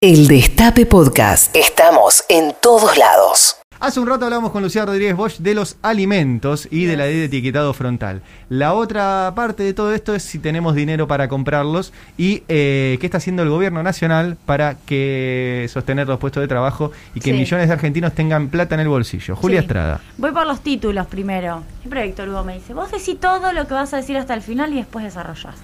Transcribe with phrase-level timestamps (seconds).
[0.00, 1.56] El Destape Podcast.
[1.56, 3.56] Estamos en todos lados.
[3.80, 7.16] Hace un rato hablamos con Lucía Rodríguez Bosch de los alimentos y de la ley
[7.16, 8.22] de etiquetado frontal.
[8.48, 13.06] La otra parte de todo esto es si tenemos dinero para comprarlos y eh, qué
[13.06, 17.36] está haciendo el gobierno nacional para que sostener los puestos de trabajo y que Sí.
[17.36, 19.34] millones de argentinos tengan plata en el bolsillo.
[19.34, 19.64] Julia Sí.
[19.66, 20.00] Estrada.
[20.16, 21.64] Voy por los títulos primero.
[21.80, 24.42] Siempre Víctor Hugo me dice, vos decís todo lo que vas a decir hasta el
[24.42, 25.56] final y después desarrollás.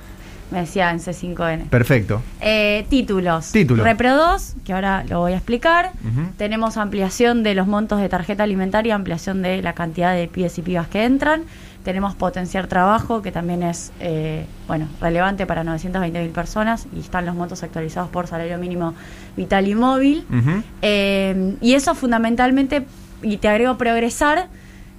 [0.50, 1.68] Me decía en C5N.
[1.68, 2.22] Perfecto.
[2.40, 3.50] Eh, títulos.
[3.52, 3.82] Título.
[3.82, 5.92] Repro 2, que ahora lo voy a explicar.
[6.36, 10.62] Tenemos ampliación de los montos de tarjeta alimentaria, ampliación de la cantidad de pibes y
[10.62, 11.44] pibas que entran.
[11.82, 17.26] Tenemos potenciar trabajo, que también es eh, bueno relevante para 920 mil personas y están
[17.26, 18.94] los montos actualizados por salario mínimo
[19.36, 20.24] vital y móvil.
[20.82, 22.86] Eh, y eso fundamentalmente,
[23.22, 24.48] y te agrego progresar,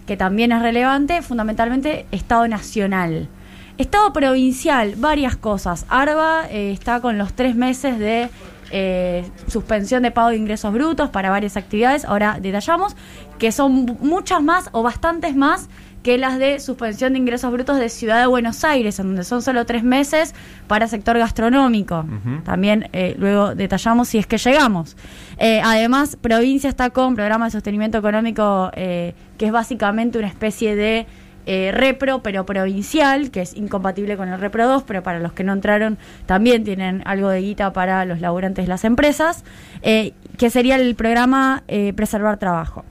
[0.05, 3.29] que también es relevante, fundamentalmente Estado Nacional.
[3.77, 5.85] Estado provincial, varias cosas.
[5.89, 8.29] ARBA eh, está con los tres meses de
[8.71, 12.05] eh, suspensión de pago de ingresos brutos para varias actividades.
[12.05, 12.95] Ahora detallamos
[13.37, 15.69] que son muchas más o bastantes más
[16.05, 19.41] que las de suspensión de ingresos brutos de Ciudad de Buenos Aires, en donde son
[19.41, 20.35] solo tres meses
[20.67, 22.05] para sector gastronómico.
[22.43, 24.95] También eh, luego detallamos si es que llegamos.
[25.39, 30.75] Eh, además, provincia está con programa de sostenimiento económico eh, que es básicamente una especie
[30.75, 31.07] de
[31.45, 35.43] eh, repro, pero provincial, que es incompatible con el repro 2, pero para los que
[35.43, 39.43] no entraron también tienen algo de guita para los laburantes de las empresas,
[39.81, 42.83] eh, que sería el programa eh, Preservar Trabajo.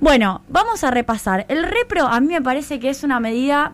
[0.00, 1.46] Bueno, vamos a repasar.
[1.48, 3.72] El repro a mí me parece que es una medida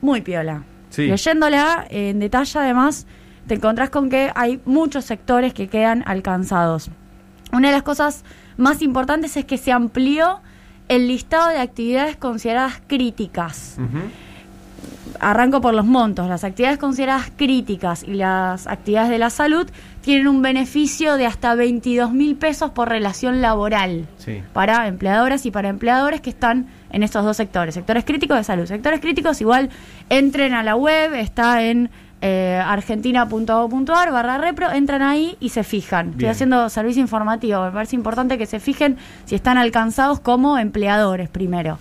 [0.00, 0.64] muy piola.
[0.90, 1.06] Sí.
[1.06, 3.06] Leyéndola en detalle, además,
[3.46, 6.90] te encontrás con que hay muchos sectores que quedan alcanzados.
[7.52, 8.24] Una de las cosas
[8.56, 10.40] más importantes es que se amplió
[10.88, 13.76] el listado de actividades consideradas críticas.
[15.20, 16.28] Arranco por los montos.
[16.28, 19.66] Las actividades consideradas críticas y las actividades de la salud
[20.02, 24.42] tienen un beneficio de hasta 22 mil pesos por relación laboral Sí.
[24.52, 27.74] para empleadoras y para empleadores que están en estos dos sectores.
[27.74, 28.66] Sectores críticos de salud.
[28.66, 29.70] Sectores críticos igual
[30.10, 31.90] entren a la web, está en
[32.20, 36.10] eh, argentina.gov.ar barra repro, entran ahí y se fijan.
[36.10, 41.28] Estoy haciendo servicio informativo, me parece importante que se fijen si están alcanzados como empleadores
[41.28, 41.78] primero.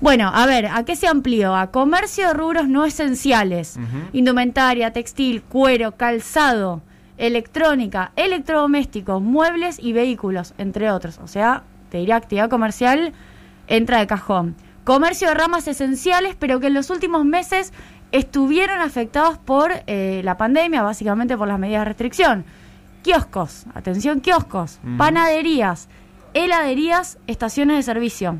[0.00, 1.54] Bueno, a ver, ¿a qué se amplió?
[1.54, 3.78] A comercio de rubros no esenciales,
[4.12, 6.82] indumentaria, textil, cuero, calzado,
[7.18, 11.20] electrónica, electrodomésticos, muebles y vehículos, entre otros.
[11.22, 13.12] O sea, te diría actividad comercial
[13.68, 14.56] entra de cajón.
[14.84, 17.72] Comercio de ramas esenciales, pero que en los últimos meses
[18.12, 22.44] estuvieron afectados por eh, la pandemia, básicamente por las medidas de restricción.
[23.02, 25.88] Kioscos, atención, kioscos, panaderías,
[26.34, 28.38] heladerías, estaciones de servicio.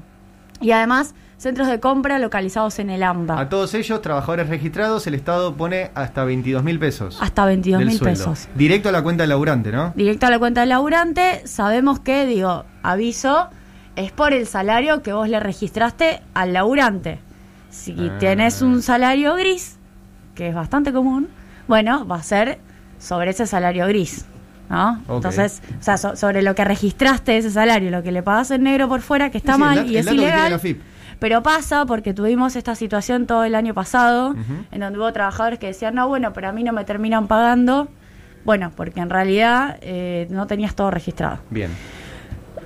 [0.61, 3.41] Y además, centros de compra localizados en el AMBA.
[3.41, 7.19] A todos ellos, trabajadores registrados, el Estado pone hasta 22 mil pesos.
[7.21, 8.49] Hasta 22 del mil pesos.
[8.55, 9.93] Directo a la cuenta del laburante, ¿no?
[9.97, 13.49] Directo a la cuenta del laburante, sabemos que, digo, aviso,
[13.97, 17.19] es por el salario que vos le registraste al laburante.
[17.73, 18.19] Si Ah.
[18.19, 19.79] tenés un salario gris,
[20.35, 21.29] que es bastante común,
[21.67, 22.59] bueno, va a ser
[22.99, 24.27] sobre ese salario gris.
[24.71, 25.03] ¿No?
[25.09, 28.63] Entonces, o sea, so- sobre lo que registraste ese salario, lo que le pagás en
[28.63, 30.59] negro por fuera, que está Sí, mal y es ilegal.
[31.19, 34.35] Pero pasa porque tuvimos esta situación todo el año pasado,
[34.71, 37.89] en donde hubo trabajadores que decían, no, bueno, pero a mí no me terminan pagando.
[38.45, 41.41] Bueno, porque en realidad eh, no tenías todo registrado.
[41.51, 41.71] Bien.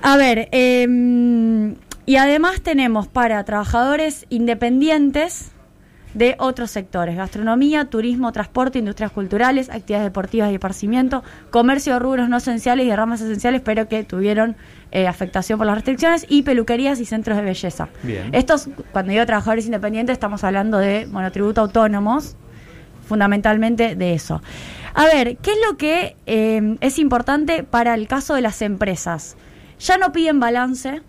[0.01, 1.75] A ver, eh,
[2.07, 5.51] y además tenemos para trabajadores independientes
[6.13, 12.29] de otros sectores, gastronomía, turismo, transporte, industrias culturales, actividades deportivas y esparcimiento, comercio de rubros
[12.29, 14.55] no esenciales y de ramas esenciales, pero que tuvieron
[14.91, 17.89] eh, afectación por las restricciones, y peluquerías y centros de belleza.
[18.03, 18.33] Bien.
[18.33, 22.37] Estos, cuando digo trabajadores independientes, estamos hablando de monotributo autónomos,
[23.05, 24.41] fundamentalmente de eso.
[24.93, 29.35] A ver, ¿qué es lo que eh, es importante para el caso de las empresas?
[29.77, 31.01] Ya no piden balance,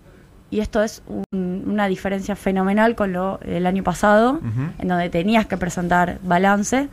[0.51, 4.41] y esto es un- una diferencia fenomenal con lo del año pasado,
[4.79, 6.89] en donde tenías que presentar balance,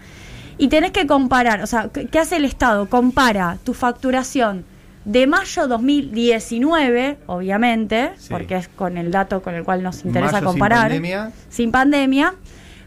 [0.58, 2.88] y tenés que comparar, o sea, ¿qué hace el Estado?
[2.90, 4.66] Compara tu facturación
[5.06, 8.30] de mayo 2019, obviamente, Sí.
[8.30, 11.32] porque es con el dato con el cual nos interesa Mayo sin comparar pandemia.
[11.50, 12.34] sin pandemia,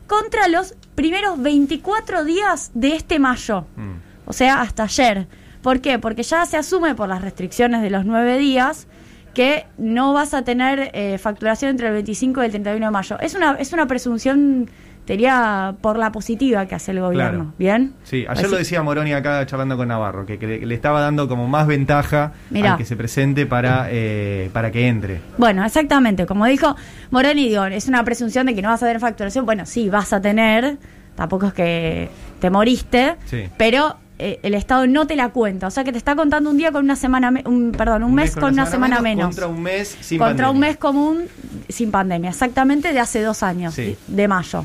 [0.06, 3.67] contra los primeros 24 días de este mayo.
[3.76, 3.93] Mm.
[4.26, 5.26] O sea, hasta ayer.
[5.62, 5.99] ¿Por qué?
[5.99, 8.87] Porque ya se asume por las restricciones de los nueve días
[9.34, 13.19] que no vas a tener eh, facturación entre el 25 y el 31 de mayo.
[13.20, 14.69] Es una, es una presunción,
[15.04, 17.38] te diría, por la positiva que hace el gobierno.
[17.38, 17.54] Claro.
[17.58, 17.94] ¿Bien?
[18.02, 21.46] Sí, ayer Así- lo decía Moroni acá charlando con Navarro, que, le estaba dando como
[21.46, 22.72] más ventaja Mirá.
[22.72, 25.20] al que se presente para, eh, para que entre.
[25.36, 26.26] Bueno, exactamente.
[26.26, 26.75] Como dijo
[27.10, 29.46] Moroni, digo, es una presunción de que no vas a tener facturación.
[29.46, 30.78] Bueno, sí, vas a tener.
[31.14, 32.08] Tampoco es que
[32.40, 33.16] te moriste.
[33.26, 33.48] Sí.
[33.56, 35.67] Pero eh, el Estado no te la cuenta.
[35.67, 38.15] O sea que te está contando un día con una semana, me- un, perdón, un,
[38.15, 39.26] mes, con una semana, menos.
[39.26, 41.25] Contra un mes sin Contra un mes común
[41.69, 43.97] sin pandemia, exactamente de hace dos años, Sí.
[44.06, 44.65] de mayo.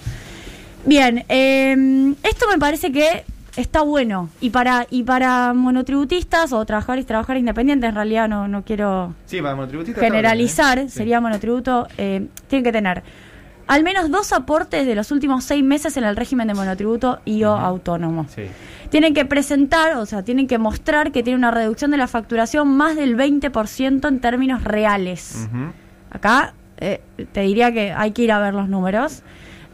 [0.86, 3.24] Bien, eh, esto me parece que
[3.56, 4.30] está bueno.
[4.42, 9.14] Y para, y para monotributistas o trabajadores y trabajadoras independientes, en realidad no, no quiero
[9.26, 10.92] Sí, para monotributistas está generalizar, bien, ¿eh?
[10.92, 13.04] Sería monotributo, eh, tienen que tener
[13.68, 17.44] al menos dos aportes de los últimos seis meses en el régimen de monotributo y
[17.44, 18.26] o autónomo.
[18.34, 18.44] Sí.
[18.90, 22.68] Tienen que presentar, o sea, tienen que mostrar que tiene una reducción de la facturación
[22.68, 25.50] más del 20% en términos reales.
[26.12, 27.02] Acá eh,
[27.32, 29.24] te diría que hay que ir a ver los números.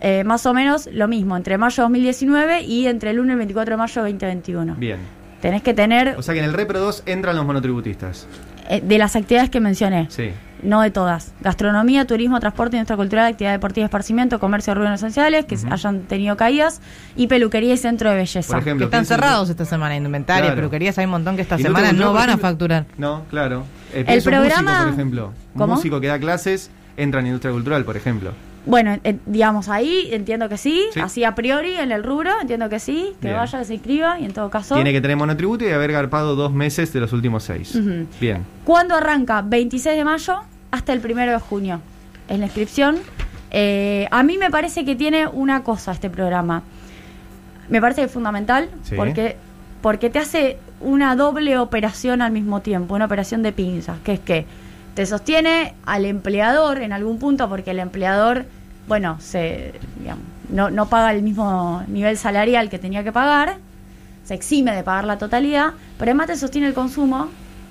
[0.01, 3.31] Eh, más o menos lo mismo, entre mayo de 2019 y entre el 1 y
[3.33, 4.75] el 24 de mayo de 2021.
[4.75, 5.00] Bien.
[5.41, 8.27] Tenés que tener O sea que en el Repro 2 entran los monotributistas.
[8.69, 10.07] Eh, de las actividades que mencioné.
[10.10, 10.31] Sí.
[10.62, 11.33] No de todas.
[11.39, 16.36] Gastronomía, turismo, transporte, industria cultural, actividad deportiva y esparcimiento, comercio, rubros esenciales que hayan tenido
[16.36, 16.81] caídas
[17.16, 18.51] y peluquería y centro de belleza.
[18.54, 20.56] Por ejemplo, Que están cerrados esta semana, indumentaria, Claro.
[20.57, 22.86] peluquerías, hay un montón que esta semana no van a facturar.
[22.98, 23.63] No, claro.
[23.94, 25.27] Eh, El programa- músico, por ejemplo.
[25.54, 25.75] Un ¿Cómo?
[25.75, 28.33] músico que da clases entra en industria cultural, por ejemplo.
[28.66, 31.00] Bueno, eh, digamos ahí, entiendo que sí, Sí.
[31.00, 33.38] así a priori en el rubro, entiendo que sí, que Bien.
[33.40, 34.76] vaya, que se inscriba y en todo caso.
[34.76, 37.78] Tiene que tener monotributo y haber garpado dos meses de los últimos seis.
[38.20, 38.46] Bien.
[38.66, 39.42] ¿Cuándo arranca?
[39.42, 40.42] 26 de mayo
[40.72, 41.82] hasta el 1 de junio.
[42.28, 42.98] Es la inscripción.
[43.52, 46.62] Eh, a mí me parece que tiene una cosa este programa.
[47.70, 48.96] Me parece que es fundamental Sí.
[48.96, 49.38] porque,
[49.82, 54.20] porque te hace una doble operación al mismo tiempo, una operación de pinzas, que es
[54.20, 54.46] que
[54.94, 58.45] te sostiene al empleador en algún punto porque el empleador,
[58.88, 63.57] bueno, se, digamos, no, no paga el mismo nivel salarial que tenía que pagar,
[64.25, 67.30] se exime de pagar la totalidad, pero además te sostiene el consumo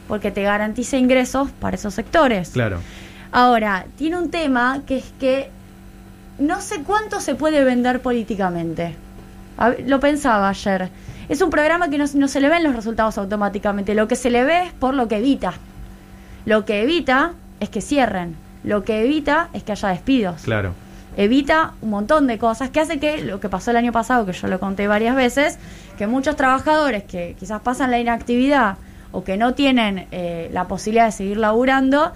[0.09, 2.51] porque te garantiza ingresos para esos sectores.
[2.51, 2.81] Claro.
[3.31, 5.51] Ahora, tiene un tema que es que
[6.39, 8.95] no sé cuánto se puede vender políticamente.
[9.59, 10.89] A lo pensaba ayer.
[11.29, 13.95] Es un programa que no, no se le ven los resultados automáticamente.
[13.95, 15.53] Lo que se le ve es por lo que evita.
[16.49, 18.35] Lo que evita es que cierren.
[18.65, 20.73] Lo que evita es que haya despidos Claro.
[21.19, 24.33] evita un montón de cosas que hace que lo que pasó el año pasado, que
[24.33, 25.59] yo lo conté varias veces,
[25.99, 28.77] que muchos trabajadores que quizás pasan la inactividad
[29.13, 32.13] o que no tienen eh, la posibilidad de seguir laburando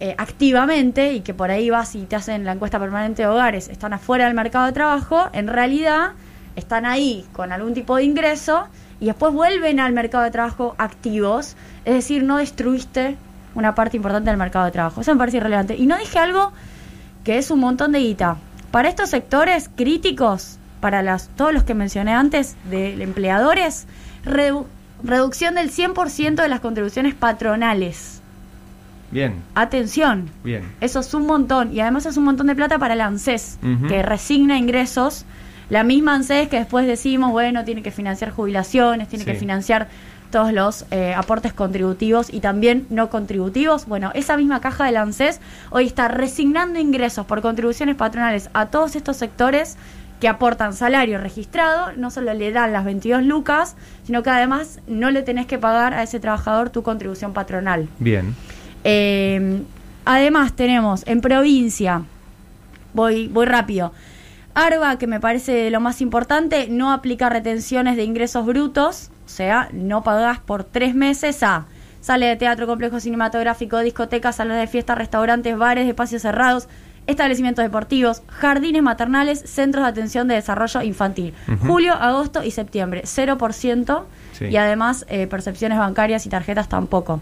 [0.00, 3.68] eh, activamente y que por ahí vas y te hacen la encuesta permanente de hogares,
[3.68, 6.14] están afuera del mercado de trabajo, en realidad
[6.56, 8.66] están ahí con algún tipo de ingreso
[8.98, 11.54] y después vuelven al mercado de trabajo activos,
[11.84, 13.16] es decir, no destruiste
[13.54, 15.00] una parte importante del mercado de trabajo.
[15.00, 15.76] Eso me parece irrelevante.
[15.76, 16.52] Y no dije algo
[17.24, 18.36] que es un montón de guita.
[18.70, 23.86] Para estos sectores críticos, para las, todos los que mencioné antes, de empleadores,
[24.24, 24.66] redu-
[25.02, 28.20] reducción del 100% de las contribuciones patronales.
[29.10, 29.36] Bien.
[29.54, 30.64] Atención, Bien.
[30.80, 31.72] eso es un montón.
[31.72, 33.58] Y además es un montón de plata para el ANSES,
[33.88, 35.24] que resigna ingresos.
[35.70, 39.30] La misma ANSES que después decimos, bueno, tiene que financiar jubilaciones, tiene Sí.
[39.30, 39.88] que financiar
[40.34, 43.86] todos los eh, aportes contributivos y también no contributivos.
[43.86, 45.38] Bueno, esa misma caja del ANSES
[45.70, 49.76] hoy está resignando ingresos por contribuciones patronales a todos estos sectores
[50.20, 55.12] que aportan salario registrado, no solo le dan las 22 lucas, sino que además no
[55.12, 57.88] le tenés que pagar a ese trabajador tu contribución patronal.
[58.00, 58.34] Bien.
[58.82, 59.62] Eh,
[60.04, 62.02] además tenemos en provincia,
[62.92, 63.92] voy, voy rápido,
[64.54, 69.68] ARBA, que me parece lo más importante, no aplica retenciones de ingresos brutos, o sea,
[69.72, 71.66] no pagás por tres meses a
[72.00, 76.68] sale de teatro, complejo cinematográfico, discotecas, salones de fiesta, restaurantes, bares, espacios cerrados,
[77.06, 81.32] establecimientos deportivos, jardines maternales, centros de atención de desarrollo infantil.
[81.66, 84.46] Julio, agosto y septiembre, 0%, Sí.
[84.46, 87.20] y además eh, percepciones bancarias y tarjetas tampoco.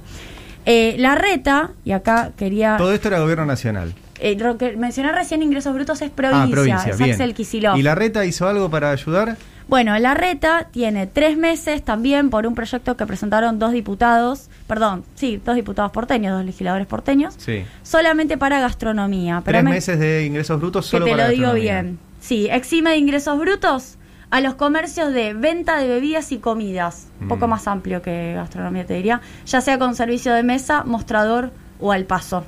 [0.64, 2.76] Eh, la reta, y acá quería...
[2.76, 3.92] Todo esto era gobierno nacional.
[4.20, 6.92] eh, lo que mencioné recién ingresos brutos es provincia, ah, provincia.
[6.92, 7.00] es.
[7.00, 7.76] Axel Kicillof.
[7.76, 9.36] ¿Y la reta hizo algo para ayudar?
[9.72, 15.02] Bueno, la reta tiene tres meses también por un proyecto que presentaron dos diputados, perdón,
[15.14, 17.64] sí, dos diputados porteños, dos legisladores porteños, Sí.
[17.82, 19.40] solamente para gastronomía.
[19.42, 21.98] Pero Tres me- meses de ingresos brutos que solo te para lo digo bien.
[22.20, 23.96] Sí, exime de ingresos brutos
[24.30, 27.06] a los comercios de venta de bebidas y comidas.
[27.22, 27.50] Un poco Mm.
[27.50, 29.22] más amplio que gastronomía, te diría.
[29.46, 31.50] Ya sea con servicio de mesa, mostrador
[31.80, 32.44] o al paso.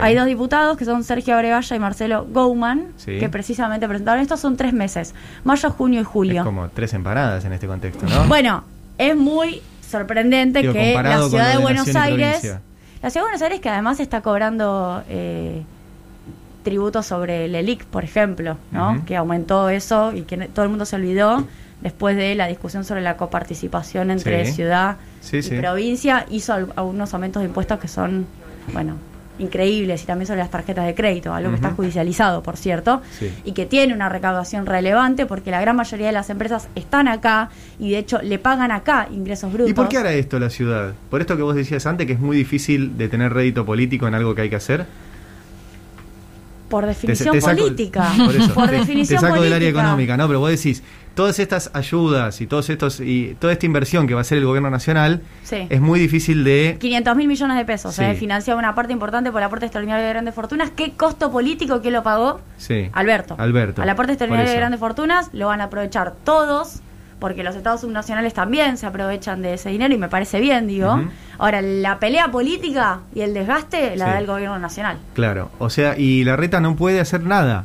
[0.00, 3.18] Hay dos diputados que son Sergio Abregalla y Marcelo Gouman, Sí.
[3.18, 4.36] que precisamente presentaron esto.
[4.36, 6.40] Son tres meses, mayo, junio y julio.
[6.42, 8.24] Es como tres empanadas en este contexto, ¿no?
[8.28, 8.64] Bueno,
[8.98, 12.42] es muy sorprendente Digo, que la ciudad de de Buenos Aires,
[13.02, 15.62] la ciudad de Buenos Aires que además está cobrando eh,
[16.62, 19.04] tributos sobre el ELIC, por ejemplo, ¿no?
[19.04, 21.44] Que aumentó eso y que todo el mundo se olvidó
[21.80, 24.52] después de la discusión sobre la coparticipación entre Sí.
[24.52, 28.26] ciudad Sí, y provincia, hizo al- algunos aumentos de impuestos que son,
[28.72, 28.94] bueno,
[29.38, 33.32] increíbles y también sobre las tarjetas de crédito, algo que está judicializado, por cierto, Sí.
[33.44, 37.50] y que tiene una recaudación relevante porque la gran mayoría de las empresas están acá
[37.78, 39.70] y de hecho le pagan acá ingresos brutos.
[39.70, 40.92] ¿Y por qué hará esto la ciudad?
[41.10, 44.14] ¿Por esto que vos decías antes, que es muy difícil de tener rédito político en
[44.14, 44.86] algo que hay que hacer?
[46.72, 48.12] Por definición te saco- política.
[48.16, 49.56] Por eso, por te, definición te saco del política.
[49.56, 50.26] área económica, ¿no?
[50.26, 50.82] Pero vos decís,
[51.14, 54.46] todas estas ayudas y todos estos y toda esta inversión que va a hacer el
[54.46, 55.66] gobierno nacional Sí.
[55.68, 57.94] es muy difícil de 500 mil millones de pesos.
[57.94, 58.02] Sí.
[58.02, 60.70] Se financiaba una parte importante por el aporte extraordinario de grandes fortunas.
[60.70, 62.40] ¿Qué costo político que lo pagó?
[62.56, 62.88] sí.
[62.94, 63.36] Alberto.
[63.38, 63.82] Alberto.
[63.82, 66.80] Al aporte Por extraordinario de grandes fortunas lo van a aprovechar todos,
[67.22, 71.00] porque los estados subnacionales también se aprovechan de ese dinero y me parece bien, digo.
[71.38, 74.10] Ahora, la pelea política y el desgaste la Sí.
[74.10, 74.98] da el gobierno nacional.
[75.14, 77.64] Claro, o sea, y la reta no puede hacer nada.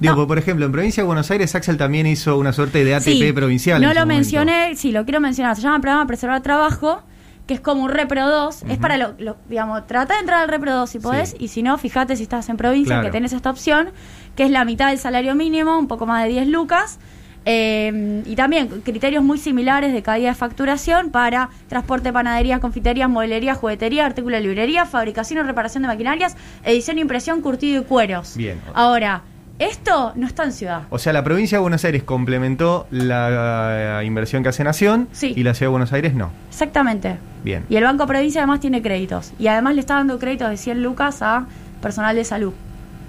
[0.00, 0.16] Digo, No.
[0.18, 3.04] porque, por ejemplo, en provincia de Buenos Aires Axel también hizo una suerte de ATP
[3.28, 3.80] Sí, provincial.
[3.80, 4.14] No lo momento.
[4.14, 5.56] mencioné, sí, lo quiero mencionar.
[5.56, 7.00] Se llama Programa Preservar Trabajo,
[7.46, 8.64] que es como un Repro 2.
[8.68, 11.36] Es para, lo, lo- digamos, trata de entrar al Repro 2 si podés, Sí.
[11.38, 13.04] y si no, fíjate si estás en provincia Claro.
[13.06, 13.90] que tenés esta opción,
[14.34, 16.98] que es la mitad del salario mínimo, un poco más de 10 lucas.
[17.46, 23.54] Eh, y también criterios muy similares de caída de facturación para transporte, panaderías, confiterías, modelería,
[23.54, 28.36] juguetería, artículo de librería, fabricación y reparación de maquinarias, edición, impresión, curtido y cueros.
[28.36, 28.60] Bien.
[28.74, 29.22] Ahora,
[29.58, 30.82] esto no está en ciudad.
[30.90, 35.32] O sea, la provincia de Buenos Aires complementó la inversión que hace Nación Sí.
[35.34, 36.30] y la ciudad de Buenos Aires no.
[36.50, 37.16] Exactamente.
[37.44, 37.64] Bien.
[37.68, 39.32] Y el Banco Provincia además tiene créditos.
[39.38, 41.46] Y además le está dando créditos de 100 lucas a
[41.80, 42.52] personal de salud.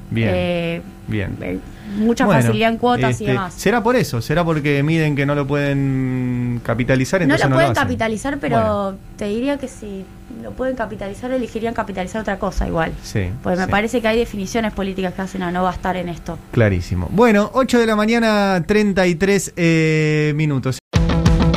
[0.10, 0.30] Bien.
[0.34, 1.38] Eh, bien.
[1.42, 1.60] eh,
[1.98, 3.54] mucha Bueno, facilidad en cuotas este, y demás.
[3.56, 4.22] ¿Será por eso?
[4.22, 7.20] ¿Será porque miden que no lo pueden capitalizar?
[7.22, 7.84] No Entonces lo no pueden hacen?
[7.84, 10.06] capitalizar, pero Bueno, te diría que si
[10.44, 12.92] lo pueden capitalizar, elegirían capitalizar otra cosa igual.
[13.04, 13.30] sí.
[13.44, 13.72] Porque me sí.
[13.72, 16.38] parece que hay definiciones políticas que hacen a no bastar en esto.
[16.52, 17.08] Clarísimo.
[17.12, 20.80] Bueno, 8 de la mañana, 33 eh, minutos.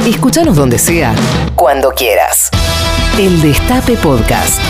[0.06, 1.14] Escúchanos donde sea,
[1.54, 2.50] cuando quieras.
[3.18, 4.60] El Destape Podcast.